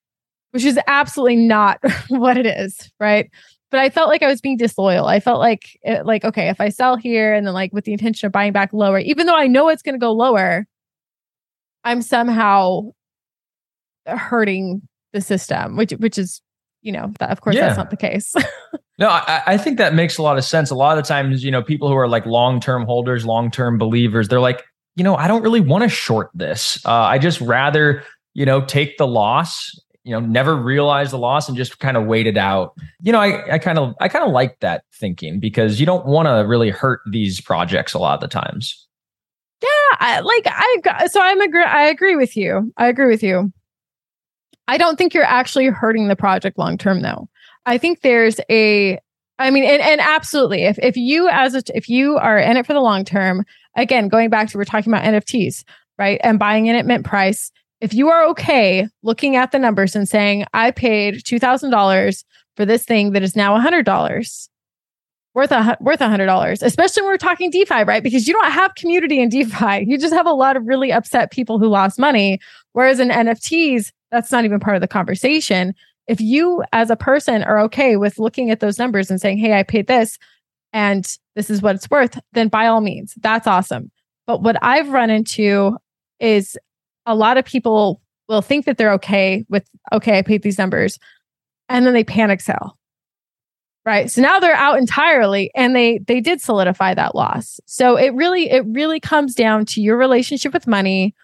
[0.51, 2.91] which is absolutely not what it is.
[2.99, 3.29] Right
[3.69, 5.07] but I felt like I was being disloyal.
[5.07, 7.91] I felt like it, like okay, if I sell here and then like with the
[7.91, 10.65] intention of buying back lower, even though I know it's going to go lower,
[11.83, 12.91] I'm somehow
[14.07, 14.81] hurting
[15.13, 16.41] the system, which which is
[16.81, 17.67] you know that of course yeah.
[17.67, 18.33] that's not the case.
[18.99, 20.69] no, I, I think that makes a lot of sense.
[20.69, 23.77] A lot of times, you know, people who are like long term holders, long term
[23.77, 24.63] believers, they're like
[24.97, 26.83] you know, I don't really want to short this.
[26.83, 31.47] Uh, I just rather, you know, take the loss, you know, never realize the loss
[31.47, 32.73] and just kind of wait it out.
[33.01, 36.07] You know, I, I kind of, I kind of like that thinking because you don't
[36.07, 38.87] want to really hurt these projects a lot of the times.
[39.61, 39.67] Yeah,
[39.99, 41.63] I, like I so I'm agree.
[41.63, 42.73] I agree with you.
[42.77, 43.51] I agree with you.
[44.67, 47.29] I don't think you're actually hurting the project long term, though.
[47.65, 48.99] I think there's a
[49.39, 52.65] I mean, and, and absolutely, if if you as a, if you are in it
[52.65, 55.63] for the long term, again, going back to we're talking about NFTs,
[55.99, 57.51] right, and buying in at mint price.
[57.79, 62.25] If you are okay looking at the numbers and saying, I paid two thousand dollars
[62.55, 64.49] for this thing that is now a hundred dollars,
[65.35, 68.01] worth a worth a hundred dollars, especially when we're talking DeFi, right?
[68.01, 69.85] Because you don't have community in DeFi.
[69.85, 72.39] You just have a lot of really upset people who lost money.
[72.73, 75.73] Whereas in NFTs, that's not even part of the conversation
[76.07, 79.53] if you as a person are okay with looking at those numbers and saying, hey,
[79.53, 80.17] I paid this
[80.73, 83.91] and this is what it's worth, then by all means, that's awesome.
[84.25, 85.77] But what I've run into
[86.19, 86.57] is
[87.05, 90.97] a lot of people will think that they're okay with, okay, I paid these numbers.
[91.69, 92.77] And then they panic sell.
[93.85, 94.11] Right.
[94.11, 97.59] So now they're out entirely and they they did solidify that loss.
[97.65, 101.15] So it really, it really comes down to your relationship with money,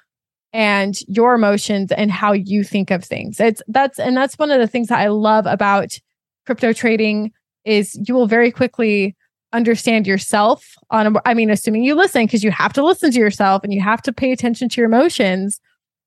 [0.54, 3.40] and your emotions and how you think of things.
[3.40, 5.98] It's that's and that's one of the things that I love about
[6.46, 7.32] crypto trading
[7.66, 9.16] is you will very quickly
[9.52, 13.64] understand yourself on I mean assuming you listen because you have to listen to yourself
[13.64, 15.60] and you have to pay attention to your emotions.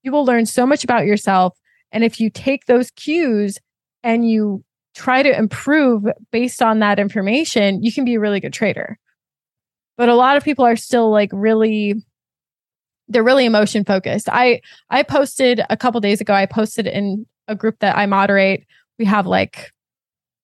[0.03, 1.59] You will learn so much about yourself
[1.93, 3.59] and if you take those cues
[4.03, 8.53] and you try to improve based on that information, you can be a really good
[8.53, 8.99] trader.
[9.97, 11.95] But a lot of people are still like really
[13.09, 14.29] they're really emotion focused.
[14.31, 16.35] I I posted a couple days ago.
[16.35, 18.67] I posted in a group that I moderate.
[18.99, 19.73] We have like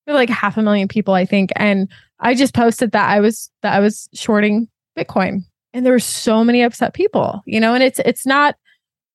[0.07, 1.88] like half a million people, I think, and
[2.20, 6.44] I just posted that I was that I was shorting Bitcoin, and there were so
[6.44, 7.75] many upset people, you know.
[7.75, 8.57] And it's it's not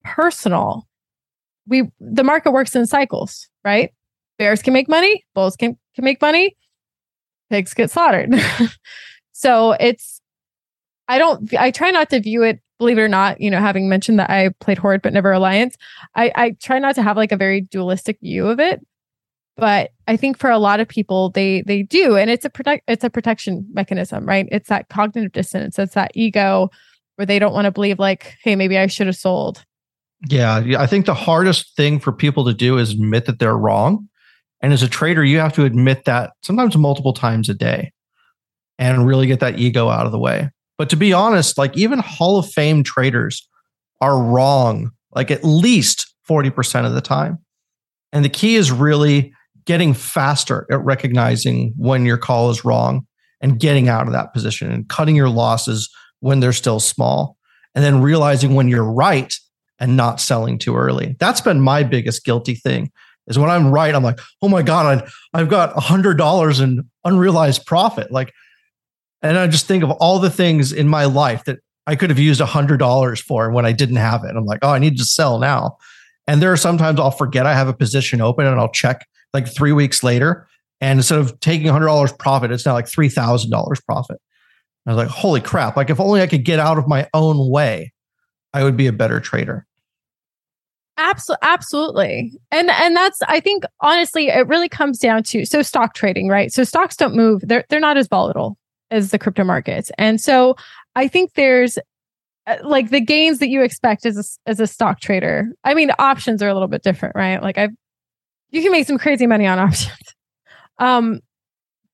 [0.03, 0.87] personal.
[1.67, 3.93] We the market works in cycles, right?
[4.37, 6.55] Bears can make money, bulls can can make money,
[7.49, 8.33] pigs get slaughtered.
[9.33, 10.21] so it's
[11.07, 13.89] I don't I try not to view it believe it or not, you know, having
[13.89, 15.75] mentioned that I played Horde but never Alliance,
[16.15, 18.85] I, I try not to have like a very dualistic view of it.
[19.55, 22.83] But I think for a lot of people, they they do, and it's a protect
[22.87, 24.47] it's a protection mechanism, right?
[24.51, 26.69] It's that cognitive dissonance, it's that ego
[27.15, 29.65] where they don't want to believe like, hey, maybe I should have sold.
[30.29, 30.81] Yeah, yeah.
[30.81, 34.07] I think the hardest thing for people to do is admit that they're wrong.
[34.61, 37.91] And as a trader, you have to admit that sometimes multiple times a day
[38.79, 40.49] and really get that ego out of the way.
[40.77, 43.47] But to be honest, like even Hall of Fame traders
[44.01, 47.39] are wrong, like at least 40% of the time.
[48.13, 49.33] And the key is really
[49.65, 53.05] getting faster at recognizing when your call is wrong
[53.41, 57.37] and getting out of that position and cutting your losses when they're still small.
[57.75, 59.33] And then realizing when you're right
[59.79, 61.15] and not selling too early.
[61.19, 62.91] That's been my biggest guilty thing
[63.27, 66.89] is when I'm right, I'm like, oh my God, I've got a hundred dollars in
[67.03, 68.11] unrealized profit.
[68.11, 68.33] Like
[69.21, 72.19] and I just think of all the things in my life that I could have
[72.19, 74.35] used a hundred dollars for when I didn't have it.
[74.35, 75.77] I'm like, oh, I need to sell now.
[76.27, 79.47] And there are sometimes I'll forget I have a position open and I'll check like
[79.47, 80.47] three weeks later.
[80.81, 84.19] And instead of taking hundred dollars profit, it's now like three thousand dollars profit.
[84.85, 85.75] I was like, holy crap!
[85.75, 87.93] Like if only I could get out of my own way,
[88.53, 89.65] I would be a better trader.
[90.97, 95.93] Absolutely, absolutely, and and that's I think honestly, it really comes down to so stock
[95.93, 96.53] trading, right?
[96.53, 98.57] So stocks don't move; they're they're not as volatile
[98.91, 99.91] as the crypto markets.
[99.97, 100.55] And so
[100.95, 101.77] I think there's
[102.47, 105.49] uh, like the gains that you expect as a, as a stock trader.
[105.63, 107.41] I mean, options are a little bit different, right?
[107.41, 107.71] Like I've,
[108.49, 109.97] you can make some crazy money on options.
[110.79, 111.19] Um,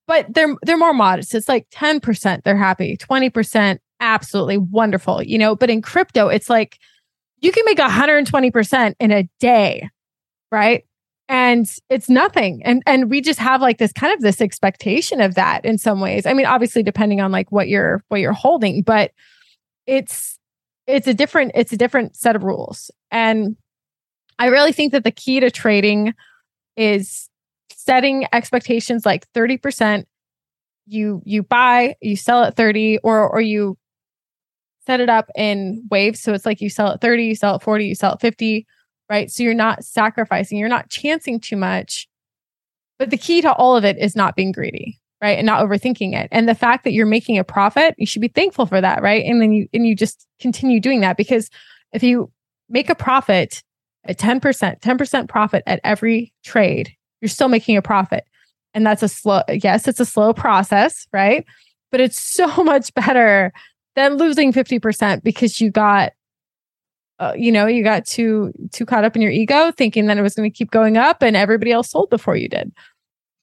[0.06, 1.34] but they're, they're more modest.
[1.34, 6.77] It's like 10% they're happy, 20% absolutely wonderful, you know, but in crypto, it's like
[7.39, 9.89] you can make 120% in a day,
[10.51, 10.86] right?
[11.34, 12.62] And it's nothing.
[12.63, 16.00] And and we just have like this kind of this expectation of that in some
[16.00, 16.28] ways.
[16.28, 19.12] I mean obviously depending on like what you're what you're holding but
[19.88, 20.38] it's
[20.86, 22.91] it's a different it's a different set of rules.
[23.12, 23.58] And
[24.38, 26.13] i really think that the key to trading
[26.78, 27.30] is
[27.72, 30.06] setting expectations like 30%
[30.86, 33.76] you you buy you sell at 30 or or you
[34.86, 36.19] set it up in waves.
[36.22, 38.68] So it's like you sell at 30 you sell at 40 you sell at 50
[39.10, 39.30] right?
[39.32, 42.08] So you're not sacrificing, you're not chancing too much.
[42.99, 45.38] But the key to all of it is not being greedy, right?
[45.38, 46.30] And not overthinking it.
[46.32, 49.26] And the fact that you're making a profit, you should be thankful for that, right?
[49.26, 51.49] And then you and you just continue doing that because
[51.91, 52.32] if you
[52.70, 53.64] make a profit
[54.06, 58.26] at 10%, 10% profit at every trade, you're still making a profit.
[58.74, 61.45] And that's a slow, yes, it's a slow process, right?
[61.91, 63.54] But it's so much better
[63.95, 66.14] than losing 50% because you got
[67.24, 70.21] uh, you know, you got too too caught up in your ego thinking that it
[70.21, 72.71] was going to keep going up and everybody else sold before you did.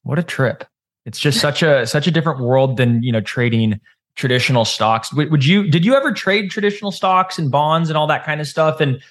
[0.03, 0.65] What a trip.
[1.05, 3.79] It's just such a such a different world than, you know, trading
[4.15, 5.11] traditional stocks.
[5.13, 8.47] Would, you did you ever trade traditional stocks and bonds and all that kind of
[8.47, 9.01] stuff and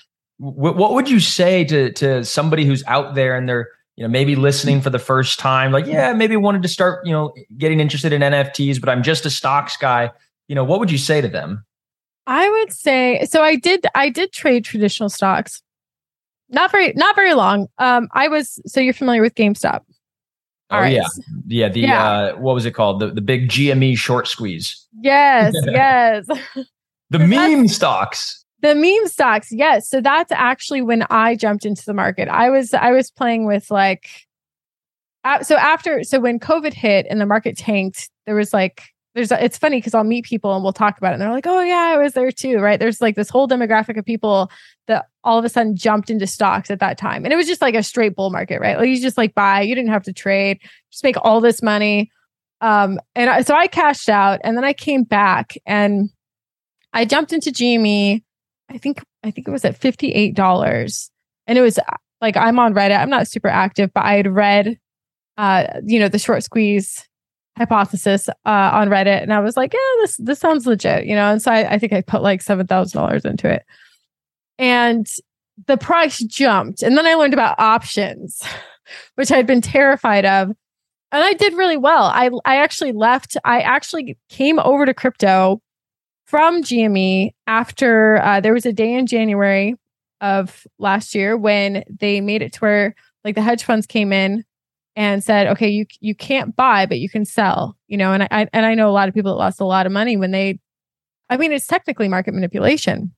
[0.40, 4.08] w- what would you say to to somebody who's out there and they're you know
[4.08, 7.80] maybe listening for the first time like yeah maybe wanted to start you know getting
[7.80, 10.10] interested in nfts but i'm just a stocks guy
[10.48, 11.64] you know what would you say to them
[12.26, 15.62] i would say so i did i did trade traditional stocks
[16.48, 19.82] not very not very long um i was so you're familiar with gamestop
[20.70, 20.92] oh right.
[20.92, 21.06] yeah
[21.46, 22.10] yeah the yeah.
[22.10, 26.26] uh what was it called the, the big gme short squeeze yes yes
[27.10, 29.88] the meme stocks the meme stocks, yes.
[29.88, 32.28] So that's actually when I jumped into the market.
[32.28, 34.08] I was I was playing with like
[35.42, 38.82] so after so when COVID hit and the market tanked, there was like
[39.14, 41.46] there's it's funny because I'll meet people and we'll talk about it and they're like,
[41.46, 42.78] "Oh yeah, I was there too." Right?
[42.78, 44.50] There's like this whole demographic of people
[44.86, 47.24] that all of a sudden jumped into stocks at that time.
[47.24, 48.78] And it was just like a straight bull market, right?
[48.78, 52.11] Like you just like buy, you didn't have to trade, just make all this money.
[52.61, 56.11] Um and I, so I cashed out and then I came back and
[56.92, 58.22] I jumped into GME
[58.70, 61.11] I think I think it was at fifty eight dollars,
[61.46, 61.78] and it was
[62.20, 62.98] like I'm on Reddit.
[62.98, 64.78] I'm not super active, but I had read,
[65.36, 67.08] uh, you know, the short squeeze
[67.59, 71.30] hypothesis uh, on Reddit, and I was like, yeah, this this sounds legit, you know.
[71.30, 73.64] And so I, I think I put like seven thousand dollars into it,
[74.59, 75.07] and
[75.66, 78.42] the price jumped, and then I learned about options,
[79.14, 80.48] which I'd been terrified of,
[81.12, 82.05] and I did really well.
[82.05, 83.36] I I actually left.
[83.44, 85.61] I actually came over to crypto
[86.26, 89.74] from GME after uh, there was a day in January
[90.20, 92.94] of last year when they made it to where
[93.24, 94.44] like the hedge funds came in
[94.97, 98.49] and said, okay, you you can't buy, but you can sell, you know, and I
[98.53, 100.59] and I know a lot of people that lost a lot of money when they,
[101.28, 103.12] I mean, it's technically market manipulation,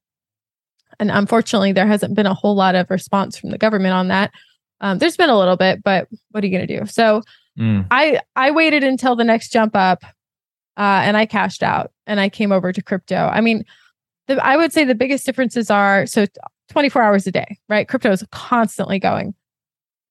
[0.98, 4.32] and unfortunately, there hasn't been a whole lot of response from the government on that.
[4.80, 6.86] Um, there's been a little bit, but what are you going to do?
[6.86, 7.22] So,
[7.58, 7.86] mm.
[7.90, 10.04] I I waited until the next jump up
[10.76, 13.16] uh, and I cashed out and I came over to crypto.
[13.16, 13.64] I mean,
[14.28, 16.26] the, I would say the biggest differences are so
[16.70, 17.88] 24 hours a day, right?
[17.88, 19.34] Crypto is constantly going.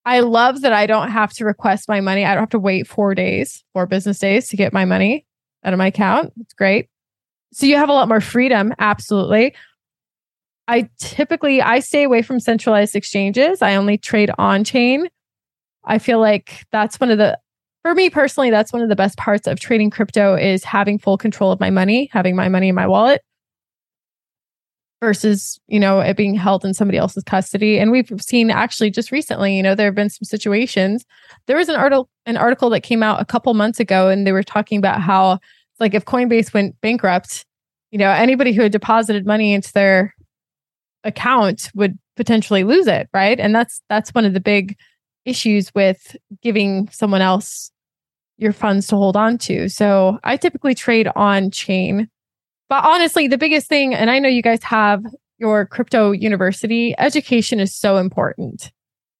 [0.06, 2.26] I love that I don't have to request my money.
[2.26, 5.26] I don't have to wait four days, four business days to get my money
[5.64, 6.34] out of my account.
[6.40, 6.90] It's great.
[7.54, 8.74] So you have a lot more freedom.
[8.80, 9.54] Absolutely.
[10.68, 13.62] I typically I stay away from centralized exchanges.
[13.62, 15.08] I only trade on chain.
[15.84, 17.38] I feel like that's one of the
[17.84, 21.18] for me personally, that's one of the best parts of trading crypto is having full
[21.18, 23.22] control of my money, having my money in my wallet
[25.02, 27.80] versus, you know, it being held in somebody else's custody.
[27.80, 31.06] And we've seen actually just recently, you know, there have been some situations.
[31.48, 34.32] There was an article an article that came out a couple months ago and they
[34.32, 35.40] were talking about how
[35.80, 37.46] like if Coinbase went bankrupt,
[37.90, 40.14] you know, anybody who had deposited money into their
[41.04, 43.40] account would potentially lose it, right?
[43.40, 44.78] And that's that's one of the big
[45.26, 47.72] issues with giving someone else
[48.38, 49.68] your funds to hold on to.
[49.68, 52.10] So I typically trade on chain.
[52.72, 55.04] But honestly, the biggest thing, and I know you guys have
[55.40, 58.72] your crypto university, education is so important.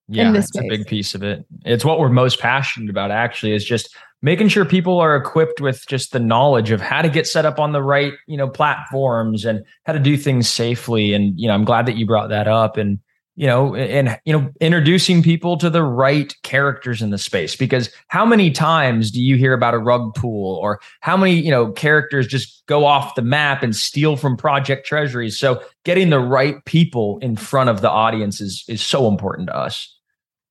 [0.08, 1.46] Yeah, it's a big piece of it.
[1.66, 5.84] It's what we're most passionate about, actually, is just making sure people are equipped with
[5.86, 9.44] just the knowledge of how to get set up on the right, you know, platforms
[9.44, 11.14] and how to do things safely.
[11.14, 12.78] And, you know, I'm glad that you brought that up.
[12.78, 13.00] And
[13.42, 17.56] you know, and you know, introducing people to the right characters in the space.
[17.56, 21.50] Because how many times do you hear about a rug pull, or how many you
[21.50, 25.40] know characters just go off the map and steal from project treasuries?
[25.40, 29.56] So getting the right people in front of the audience is is so important to
[29.56, 29.92] us.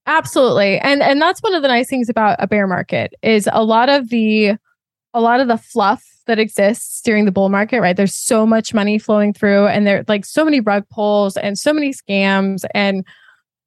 [0.07, 3.63] Absolutely, and and that's one of the nice things about a bear market is a
[3.63, 4.57] lot of the
[5.15, 7.97] a lot of the fluff that exists during the bull market, right?
[7.97, 11.73] There's so much money flowing through and there like so many rug pulls and so
[11.73, 13.05] many scams and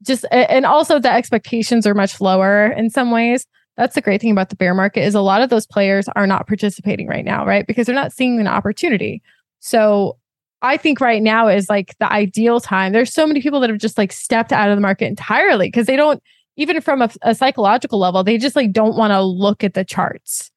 [0.01, 3.45] just and also the expectations are much lower in some ways.
[3.75, 6.25] That's the great thing about the bear market is a lot of those players are
[6.25, 7.67] not participating right now, right?
[7.67, 9.21] Because they're not seeing an opportunity.
[9.59, 10.17] So
[10.61, 12.93] I think right now is like the ideal time.
[12.93, 15.87] There's so many people that have just like stepped out of the market entirely because
[15.87, 16.23] they don't
[16.55, 19.83] even from a, a psychological level, they just like don't want to look at the
[19.83, 20.51] charts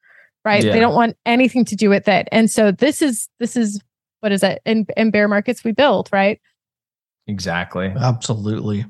[0.47, 0.63] right?
[0.63, 0.71] Yeah.
[0.71, 2.29] They don't want anything to do with it.
[2.31, 3.81] And so this is this is
[4.21, 4.61] what is it?
[4.65, 6.39] In in bear markets we build, right?
[7.27, 7.87] Exactly.
[7.87, 8.85] Absolutely.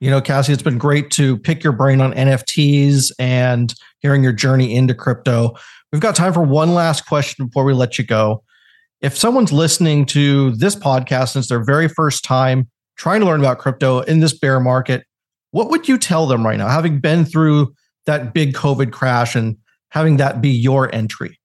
[0.00, 4.32] You know, Cassie, it's been great to pick your brain on NFTs and hearing your
[4.32, 5.54] journey into crypto.
[5.92, 8.42] We've got time for one last question before we let you go.
[9.02, 13.58] If someone's listening to this podcast since their very first time trying to learn about
[13.58, 15.04] crypto in this bear market,
[15.50, 17.74] what would you tell them right now, having been through
[18.06, 19.56] that big COVID crash and
[19.92, 21.38] having that be your entry?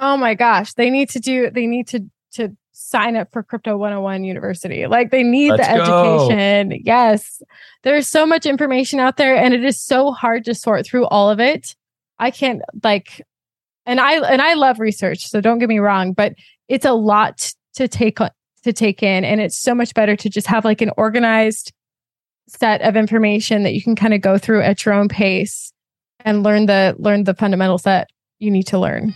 [0.00, 3.76] Oh my gosh, they need to do they need to to sign up for Crypto
[3.76, 4.86] 101 University.
[4.86, 6.28] Like they need Let's the go.
[6.28, 6.80] education.
[6.84, 7.40] Yes.
[7.82, 11.30] There's so much information out there and it is so hard to sort through all
[11.30, 11.76] of it.
[12.18, 13.22] I can't like
[13.86, 16.34] and I and I love research, so don't get me wrong, but
[16.66, 20.48] it's a lot to take to take in and it's so much better to just
[20.48, 21.72] have like an organized
[22.48, 25.72] set of information that you can kind of go through at your own pace
[26.20, 28.08] and learn the learn the fundamentals that
[28.38, 29.14] you need to learn.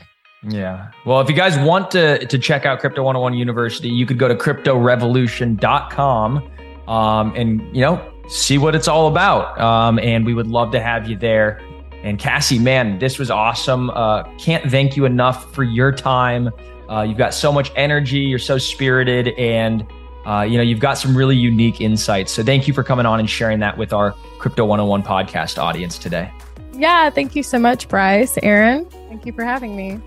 [0.49, 0.91] Yeah.
[1.07, 4.29] Well, if you guys want to to check out Crypto 101 University, you could go
[4.29, 6.51] to cryptorevolution.com
[6.89, 9.61] um, and you know see what it's all about.
[9.61, 11.61] Um, and we would love to have you there.
[12.03, 13.91] And Cassie, man, this was awesome.
[13.91, 16.51] Uh, can't thank you enough for your time.
[16.91, 18.19] Uh, you've got so much energy.
[18.19, 19.87] You're so spirited, and
[20.27, 22.33] uh, you know you've got some really unique insights.
[22.33, 25.97] So thank you for coming on and sharing that with our Crypto 101 podcast audience
[25.97, 26.33] today.
[26.73, 28.87] Yeah, thank you so much, Bryce, Aaron.
[29.09, 30.01] Thank you for having me.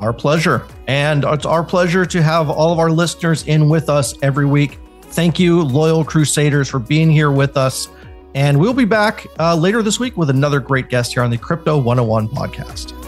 [0.00, 0.66] Our pleasure.
[0.86, 4.78] And it's our pleasure to have all of our listeners in with us every week.
[5.02, 7.88] Thank you, loyal Crusaders, for being here with us.
[8.34, 11.38] And we'll be back uh, later this week with another great guest here on the
[11.38, 13.07] Crypto 101 podcast.